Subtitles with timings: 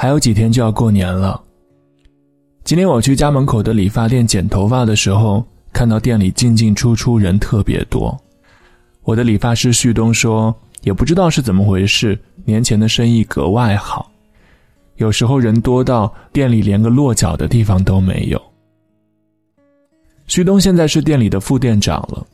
[0.00, 1.38] 还有几天就要过年了。
[2.64, 8.18] 今天我去家门口的理发店剪头发的时候，看到店里进进出出人特别多。
[9.02, 14.10] 我的理发师旭东说，也不知道是怎么回事，年前的生意格外好，
[14.96, 18.40] 有时候人多到店里连个落脚的地方都没有。
[20.26, 22.26] 旭东现在是店里的副店长了，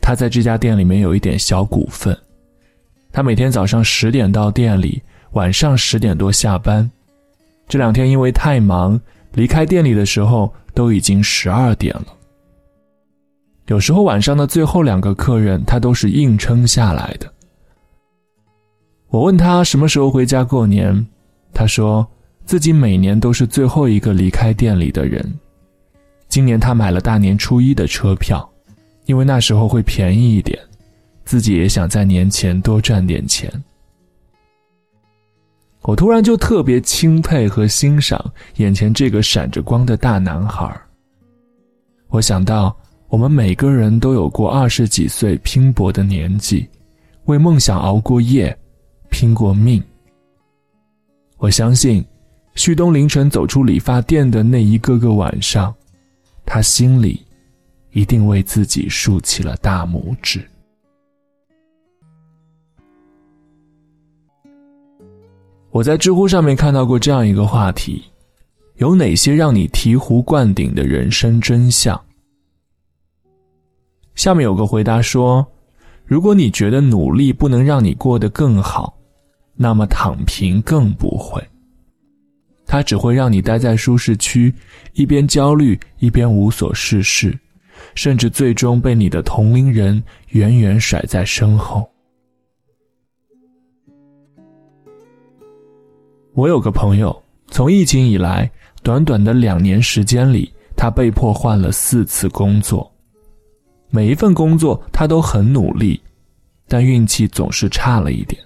[0.00, 2.18] 他在这家店里面有一点小股份。
[3.12, 5.00] 他每天早上十点到店里，
[5.34, 6.90] 晚上十点多下班。
[7.68, 9.00] 这两天因为太忙，
[9.34, 12.06] 离开店里的时候都已经十二点了。
[13.66, 17.32] 有时候晚上的最后两个客人，他都是硬撑下来的。
[19.08, 21.06] 我问他什么时候回家过年，
[21.54, 22.06] 他说
[22.44, 25.24] 自己每年都是最后一个离开店里的人。
[26.28, 28.46] 今年他买了大年初一的车票，
[29.06, 30.58] 因为那时候会便宜一点。
[31.24, 33.50] 自己也想在年前多赚点钱。
[35.82, 40.80] 我突然就特别钦佩和欣赏眼前这个闪着光的大男孩。
[42.08, 42.76] 我想到，
[43.08, 46.68] 我们每个人都有过二十几岁拼搏的年纪，
[47.24, 48.56] 为梦想熬过夜，
[49.10, 49.82] 拼过命。
[51.38, 52.04] 我相信，
[52.54, 55.74] 旭东凌晨走出理发店的那一个个晚上，
[56.46, 57.20] 他心里
[57.90, 60.48] 一定为自己竖起了大拇指。
[65.72, 68.04] 我在知乎上面看到过这样一个话题：
[68.76, 71.98] 有哪些让你醍醐灌顶的人生真相？
[74.14, 75.46] 下面有个回答说：
[76.04, 78.94] 如果你觉得努力不能让你过得更好，
[79.54, 81.42] 那么躺平更不会。
[82.66, 84.54] 它只会让你待在舒适区，
[84.92, 87.34] 一边焦虑一边无所事事，
[87.94, 91.90] 甚至最终被你的同龄人远远甩在身后。
[96.34, 98.50] 我有个朋友，从疫情以来，
[98.82, 102.90] 短短的两年时间里，他被迫换了四次工作。
[103.90, 106.00] 每一份工作他都很努力，
[106.66, 108.40] 但运气总是差了一点。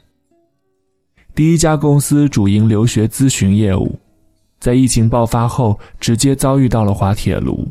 [1.32, 3.96] 第一家公司主营留学咨询业务，
[4.58, 7.68] 在疫情爆发后，直接遭遇到了滑铁卢，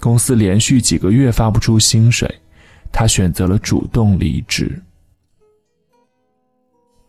[0.00, 2.32] 公司连续几个月发不出薪水，
[2.90, 4.82] 他选择了主动离职。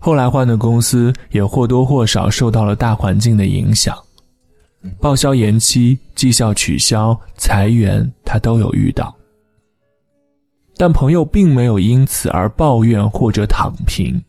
[0.04, 3.98] 后来换的公司也或多或少受到了大环境的影响，
[5.00, 9.16] 报销延期、绩效取消、裁员，他都有遇到。
[10.76, 14.22] 但朋友并没有因此而抱怨或者躺平，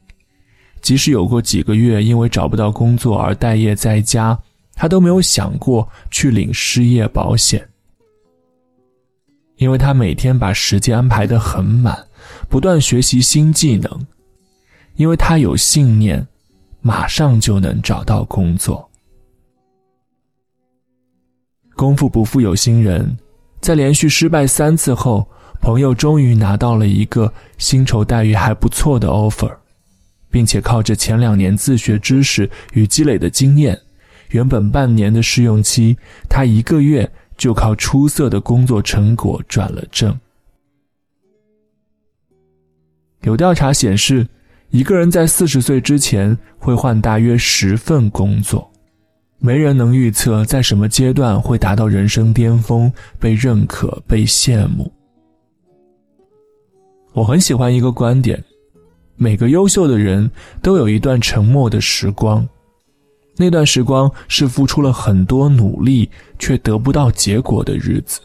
[0.80, 4.38] 即使有过几个月因为找不到工作而待业在家，
[4.76, 7.68] 他都没有想过去领失业保险，
[9.56, 11.98] 因为他每天把时间安排得很满，
[12.48, 14.06] 不断学习新技能。
[14.96, 16.24] 因为他有信念，
[16.80, 18.88] 马上就能找到工作。
[21.74, 23.16] 功夫不负有心人，
[23.60, 25.28] 在连续失败三次后，
[25.60, 29.52] 朋友终于拿到了一个薪酬待遇还不错的 offer，
[30.30, 33.76] 并且靠着前两年自学知识与积累的经验，
[34.28, 35.98] 原本半年的试用期，
[36.30, 40.16] 他一个月就靠出色的工作成果转了正。
[43.22, 44.24] 有调查显示。
[44.70, 48.68] 一个人在四十岁之前会换大约十份工作，
[49.38, 54.90] 没人能预测在什么阶段会达到人生巅峰，被认可、被羡慕。
[57.12, 58.42] 我很喜欢一个观点：
[59.14, 60.28] 每个优秀的人
[60.60, 62.44] 都有一段沉默的时光，
[63.36, 68.20] 那段时光是付出了很多努力却得不到结果的日子，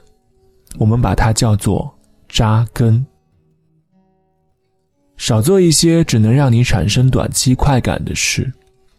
[0.79, 1.93] 我们把它叫做
[2.27, 3.05] 扎根。
[5.19, 8.49] 少做一些只能让你产生短期快感的事，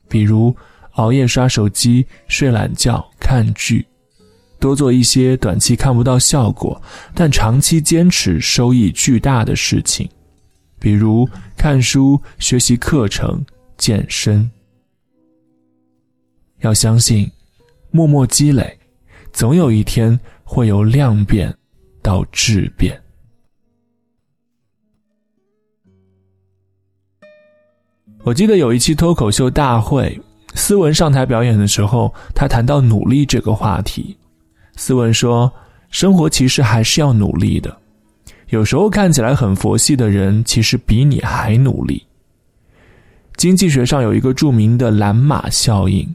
[0.07, 0.55] 比如
[0.93, 3.83] 熬夜刷手机、睡懒觉、看剧；
[4.59, 6.81] 多做一些短期看不到效果，
[7.15, 10.07] 但长期坚持收益巨大的事情，
[10.79, 11.27] 比如
[11.57, 13.43] 看书、学习课程、
[13.79, 14.49] 健身。
[16.59, 17.29] 要相信，
[17.91, 18.79] 默默积累，
[19.33, 21.53] 总有一天会由量变
[22.03, 23.01] 到质变。
[28.23, 30.21] 我记得有一期脱口秀大会，
[30.55, 34.15] 斯文上台表演的时候，他谈到努力这个话题。
[34.77, 35.51] 斯文说
[35.89, 37.75] ：“生活其实还是要努力的，
[38.51, 42.05] 有时候看起来很佛系的人，其实比你还努力。”
[43.37, 46.07] 经济学上有一个著名的蓝马效应，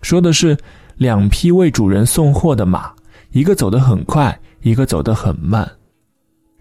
[0.00, 0.56] 说的是
[0.96, 2.90] 两匹为主人送货的马，
[3.30, 5.70] 一个走得很快，一个走得很慢。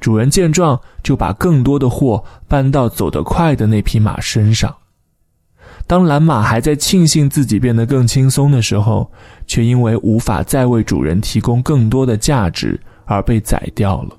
[0.02, 4.76] 主人见状，就把更多的货搬到走得快的那匹马身上。
[5.92, 9.12] 当蓝马还在庆幸自己变得更轻松的时候，
[9.46, 14.18] 却因为无法再为主人提供更多的价值而被宰掉了。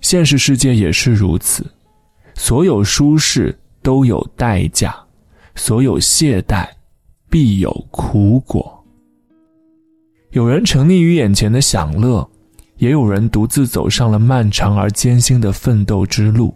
[0.00, 1.66] 现实世界也是如此，
[2.36, 3.52] 所有舒适
[3.82, 4.94] 都有代价，
[5.56, 6.68] 所有懈怠
[7.28, 8.80] 必有苦果。
[10.30, 12.24] 有人沉溺于眼前的享乐，
[12.76, 16.54] 也有人独自走上了漫长而艰辛的奋斗之路。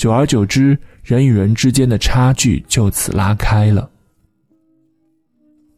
[0.00, 3.90] 久而久之，人与人之间的差距就此拉开了。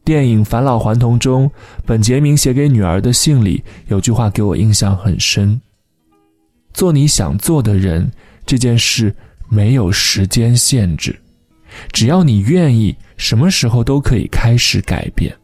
[0.05, 1.51] 电影《返老还童》中，
[1.85, 5.59] 本杰明写给女儿的信里有句话给我印象很深
[6.73, 8.09] ：“做你想做的人，
[8.45, 9.13] 这件事
[9.49, 11.13] 没有时间限制，
[11.91, 15.35] 只要你愿意，什么时候都可以开始改变。”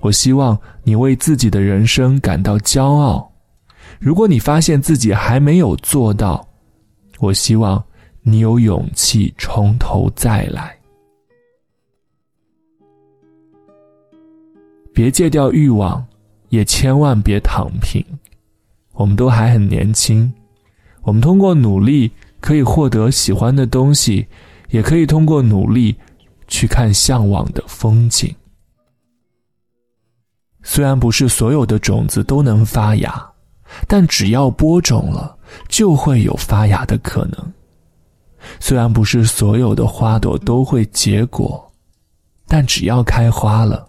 [0.00, 3.32] 我希望你为自己的人生感到骄傲。
[3.98, 6.46] 如果你发现自己还没有做到，
[7.24, 7.82] 我希望
[8.20, 10.78] 你有勇气从头再来。
[14.92, 16.06] 别戒掉欲望，
[16.50, 18.04] 也千万别躺平。
[18.92, 20.30] 我们都还很年轻，
[21.00, 24.26] 我们通过努力可以获得喜欢的东西，
[24.68, 25.96] 也可以通过努力
[26.46, 28.32] 去看向往的风景。
[30.62, 33.32] 虽然不是所有的种子都能发芽，
[33.88, 35.33] 但只要播种了，
[35.68, 37.52] 就会有发芽的可能。
[38.60, 41.72] 虽然不是所有的花朵都会结果，
[42.46, 43.88] 但只要开花了，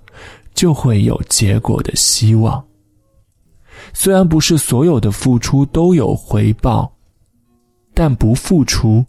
[0.53, 2.63] 就会有结果的希望。
[3.93, 6.91] 虽然不是所有的付出都有回报，
[7.93, 9.05] 但不付出，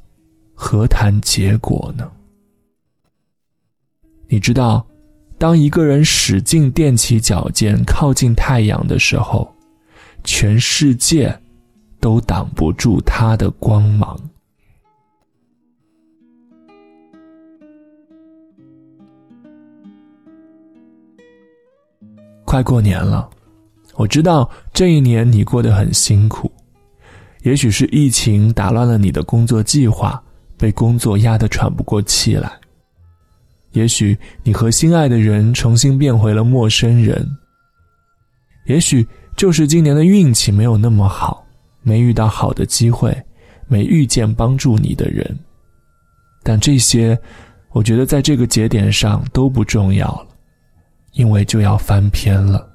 [0.55, 2.11] 何谈结果呢？
[4.29, 4.85] 你知道？
[5.38, 9.55] 当一个人使劲踮起脚尖靠近太阳的时候，
[10.25, 11.38] 全世界
[12.01, 14.19] 都挡不住他的光芒。
[22.45, 23.29] 快过年了，
[23.97, 26.51] 我知道这一年你过得很辛苦，
[27.43, 30.23] 也许是疫情打乱了你的工作计划，
[30.57, 32.51] 被工作压得喘不过气来。
[33.73, 37.29] 也许你和心爱的人重新变回了陌生人。
[38.67, 39.07] 也许
[39.37, 41.46] 就是今年的运气没有那么好，
[41.87, 43.17] 没遇到好的机会，
[43.69, 45.38] 没遇见帮助你的人。
[46.43, 47.17] 但这些，
[47.71, 50.27] 我觉得在这个节点上都不重要了，
[51.12, 52.69] 因为就要翻篇了。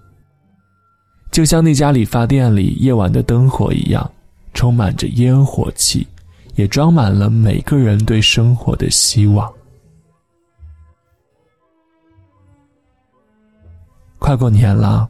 [1.30, 4.10] 就像那家理发店里夜晚的灯火一样，
[4.54, 6.08] 充满着烟火气，
[6.56, 9.52] 也装满了每个人对生活的希望。
[14.19, 15.10] 快过年了，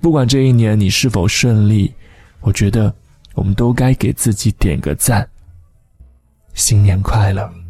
[0.00, 1.92] 不管这一年你是否顺利，
[2.40, 2.94] 我觉得
[3.36, 5.26] 我们都该给自己点个赞。
[6.54, 7.65] 新年快乐！